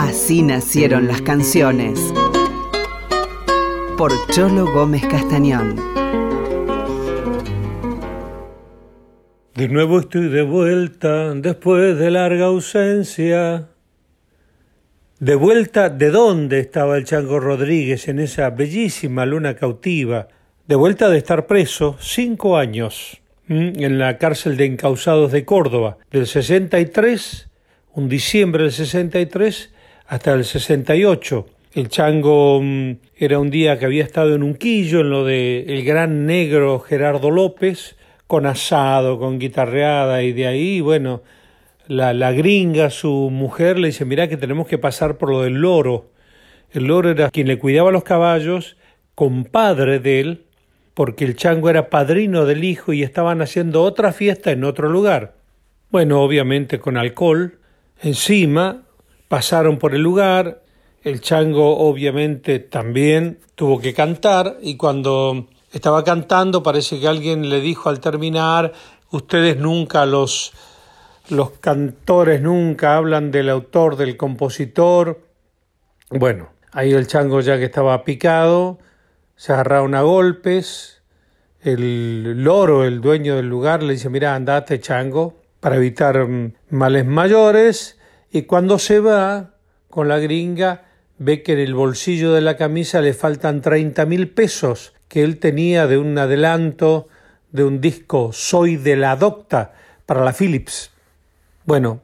[0.00, 1.98] Así nacieron las canciones.
[3.96, 5.74] Por Cholo Gómez Castañón.
[9.56, 13.70] De nuevo estoy de vuelta después de larga ausencia.
[15.18, 20.28] De vuelta, ¿de dónde estaba el Chango Rodríguez en esa bellísima luna cautiva?
[20.68, 26.28] De vuelta de estar preso cinco años en la cárcel de encausados de Córdoba, del
[26.28, 27.48] 63,
[27.94, 29.72] un diciembre del 63,
[30.08, 31.46] hasta el 68.
[31.74, 35.66] El chango mm, era un día que había estado en un quillo, en lo de
[35.68, 41.22] el gran negro Gerardo López, con asado, con guitarreada, y de ahí, bueno,
[41.86, 45.60] la, la gringa, su mujer, le dice, mira que tenemos que pasar por lo del
[45.60, 46.10] loro.
[46.72, 48.76] El loro era quien le cuidaba los caballos,
[49.14, 50.44] compadre de él,
[50.94, 55.36] porque el chango era padrino del hijo y estaban haciendo otra fiesta en otro lugar.
[55.90, 57.58] Bueno, obviamente con alcohol.
[58.02, 58.87] Encima
[59.28, 60.62] pasaron por el lugar,
[61.02, 67.60] el chango obviamente también tuvo que cantar y cuando estaba cantando parece que alguien le
[67.60, 68.72] dijo al terminar,
[69.10, 70.52] ustedes nunca los
[71.30, 75.20] los cantores nunca hablan del autor, del compositor.
[76.10, 78.78] Bueno, ahí el chango ya que estaba picado,
[79.36, 81.02] se agarraron a golpes,
[81.60, 87.04] el loro, el dueño del lugar, le dice, mira, andate chango, para evitar mm, males
[87.04, 87.97] mayores,
[88.30, 89.54] y cuando se va
[89.88, 90.84] con la gringa,
[91.18, 95.38] ve que en el bolsillo de la camisa le faltan treinta mil pesos que él
[95.38, 97.08] tenía de un adelanto
[97.50, 99.72] de un disco Soy de la Docta
[100.06, 100.90] para la Philips.
[101.64, 102.00] Bueno,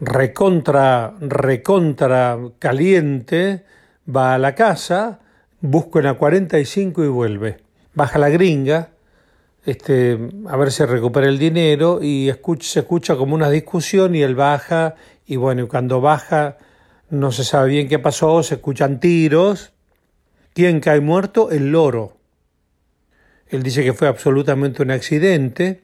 [0.00, 3.64] recontra, recontra caliente,
[4.14, 5.20] va a la casa,
[5.60, 7.58] busca en la 45 y vuelve.
[7.94, 8.90] Baja la gringa,
[9.66, 14.22] este, a ver si recupera el dinero y escucha, se escucha como una discusión y
[14.22, 14.94] él baja
[15.26, 16.58] y bueno, cuando baja
[17.10, 19.72] no se sabe bien qué pasó, se escuchan tiros.
[20.52, 21.50] ¿Quién cae muerto?
[21.50, 22.16] El loro.
[23.48, 25.82] Él dice que fue absolutamente un accidente.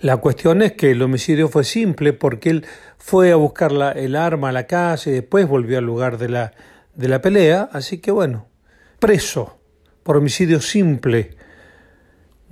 [0.00, 2.66] La cuestión es que el homicidio fue simple porque él
[2.98, 6.28] fue a buscar la, el arma a la casa y después volvió al lugar de
[6.28, 6.52] la,
[6.94, 7.68] de la pelea.
[7.72, 8.48] Así que bueno,
[8.98, 9.58] preso
[10.02, 11.36] por homicidio simple.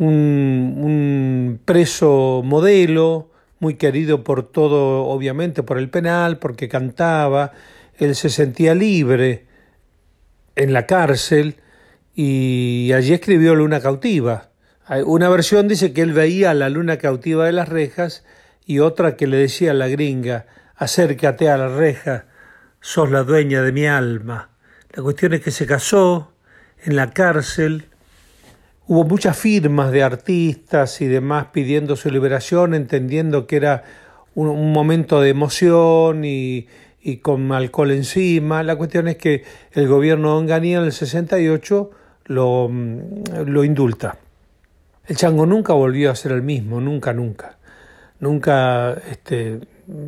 [0.02, 7.52] Un, preso modelo, muy querido por todo, obviamente, por el penal, porque cantaba,
[7.98, 9.46] él se sentía libre
[10.56, 11.56] en la cárcel
[12.14, 14.50] y allí escribió Luna Cautiva.
[15.04, 18.24] Una versión dice que él veía a la luna cautiva de las rejas
[18.66, 22.24] y otra que le decía a la gringa, acércate a la reja,
[22.80, 24.50] sos la dueña de mi alma.
[24.92, 26.32] La cuestión es que se casó
[26.82, 27.89] en la cárcel,
[28.86, 33.84] hubo muchas firmas de artistas y demás pidiendo su liberación, entendiendo que era
[34.34, 36.66] un, momento de emoción y,
[37.00, 38.62] y con alcohol encima.
[38.62, 41.90] La cuestión es que el gobierno de Onganía en el 68
[42.26, 42.70] lo,
[43.44, 44.18] lo indulta.
[45.06, 47.58] El chango nunca volvió a ser el mismo, nunca, nunca.
[48.20, 49.60] Nunca este,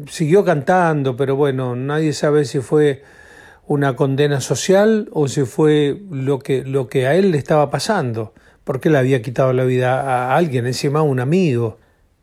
[0.09, 3.03] siguió cantando, pero bueno, nadie sabe si fue
[3.67, 8.35] una condena social o si fue lo que, lo que a él le estaba pasando,
[8.65, 11.79] porque le había quitado la vida a alguien, encima a un amigo.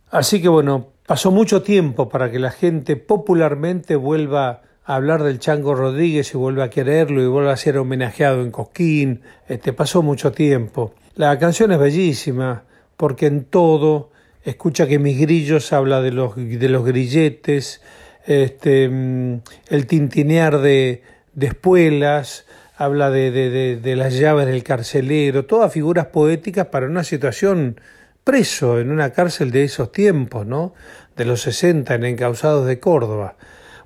[0.10, 5.40] Así que bueno, pasó mucho tiempo para que la gente popularmente vuelva a hablar del
[5.40, 9.22] Chango Rodríguez y vuelva a quererlo y vuelva a ser homenajeado en Cosquín.
[9.48, 10.94] Este, pasó mucho tiempo.
[11.16, 12.64] La canción es bellísima
[12.98, 14.12] porque en todo
[14.44, 17.82] escucha que mis grillos habla de los, de los grilletes,
[18.26, 22.46] este, el tintinear de, de espuelas,
[22.80, 27.82] habla de, de, de, las llaves del carcelero, todas figuras poéticas para una situación
[28.24, 30.74] preso en una cárcel de esos tiempos, ¿no?
[31.18, 33.36] De los 60 en Encausados de Córdoba.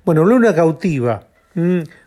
[0.04, 1.26] Bueno, Luna Cautiva,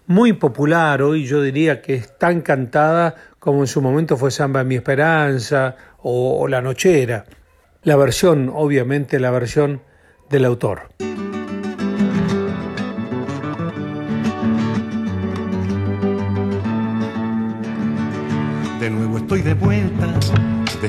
[0.05, 4.63] muy popular hoy, yo diría que es tan cantada como en su momento fue Samba
[4.63, 7.25] mi Esperanza o, o La Nochera.
[7.83, 9.81] La versión, obviamente, la versión
[10.29, 10.83] del autor.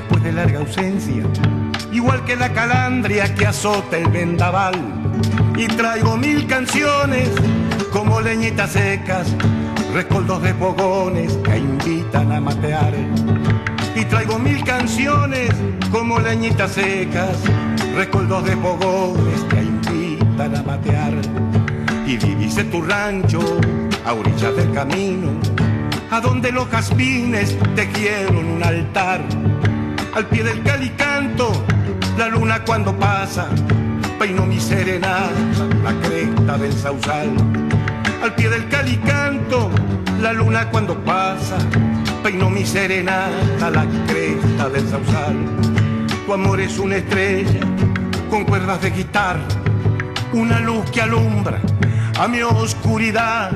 [0.08, 1.22] Después de larga ausencia,
[1.92, 4.74] igual que la calandria que azota el vendaval.
[5.54, 7.28] Y traigo mil canciones
[7.92, 9.26] como leñitas secas,
[9.92, 12.94] rescoldos de fogones que invitan a matear.
[13.94, 15.50] Y traigo mil canciones
[15.90, 17.36] como leñitas secas,
[17.94, 21.12] rescoldos de fogones que invitan a matear.
[22.06, 23.40] Y divise tu rancho
[24.06, 25.32] a orillas del camino,
[26.10, 29.20] a donde los jazmines tejieron un altar.
[30.14, 31.64] Al pie del calicanto,
[32.16, 33.48] la luna cuando pasa,
[34.18, 35.30] peino mi serenata,
[35.84, 37.30] la cresta del sausal
[38.22, 39.70] al pie del calicanto,
[40.20, 41.56] la luna cuando pasa,
[42.22, 45.36] peino mi serenata la cresta del sausal.
[46.26, 47.60] Tu amor es una estrella
[48.28, 49.46] con cuerdas de guitarra,
[50.32, 51.60] una luz que alumbra
[52.18, 53.52] a mi oscuridad.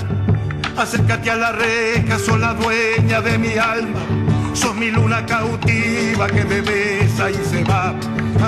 [0.76, 4.00] Acércate a la reja, sos la dueña de mi alma,
[4.54, 7.94] sos mi luna cautiva que me besa y se va.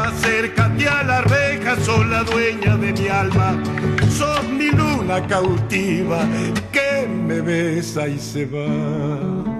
[0.06, 3.56] Acércate a la reja, sos la dueña de mi alma,
[4.10, 6.20] sos mi luna cautiva
[6.72, 9.54] que me besa y se va.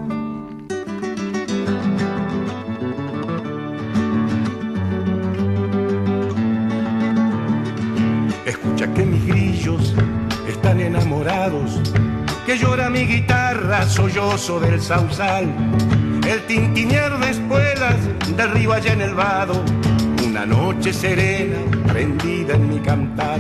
[8.45, 9.95] Escucha que mis grillos
[10.49, 11.81] están enamorados,
[12.45, 15.47] que llora mi guitarra sollozo del sausal,
[16.29, 17.97] el tintinear de espuelas
[18.37, 19.63] derriba ya en el vado,
[20.27, 23.39] una noche serena prendida en mi cantar.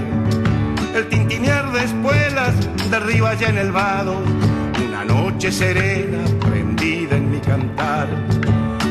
[0.94, 2.54] El tintinear de espuelas
[2.90, 4.16] derriba ya en el vado,
[4.86, 8.08] una noche serena prendida en mi cantar.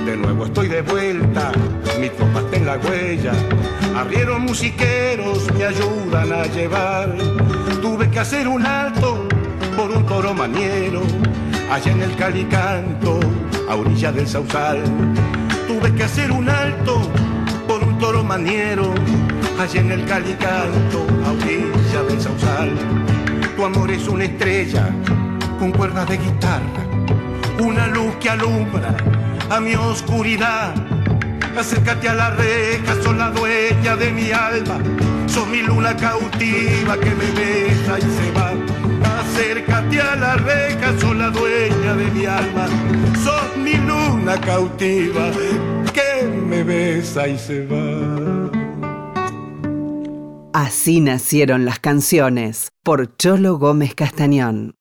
[0.05, 1.51] De nuevo estoy de vuelta,
[1.99, 3.31] mi tropa está en la huella.
[3.95, 7.15] Abrieron musiqueros, me ayudan a llevar.
[7.81, 9.27] Tuve que hacer un alto
[9.77, 11.01] por un toro maniero,
[11.71, 13.19] allá en el calicanto,
[13.73, 14.83] a orilla del sausal.
[15.67, 17.01] Tuve que hacer un alto
[17.67, 18.93] por un toro maniero,
[19.59, 22.71] allá en el calicanto, a orilla del sausal.
[23.55, 24.89] Tu amor es una estrella
[25.57, 26.83] con cuerdas de guitarra,
[27.59, 28.95] una luz que alumbra
[29.49, 30.75] a mi oscuridad.
[31.57, 34.77] Acércate a la reja, sos la dueña de mi alma,
[35.25, 38.72] sos mi luna cautiva que me besa y se va.
[39.33, 42.67] Acércate a la reja, sos la dueña de mi alma,
[43.23, 45.31] sos mi luna cautiva
[45.91, 48.51] que me besa y se va.
[50.53, 54.75] Así nacieron las canciones por Cholo Gómez Castañón.